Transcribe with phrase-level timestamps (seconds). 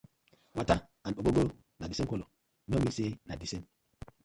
[0.57, 2.27] Water and ogogoro na the same colour,
[2.69, 3.65] no mean say na the same: